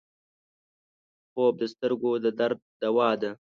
[1.31, 3.31] خوب د سترګو د درد دوا ده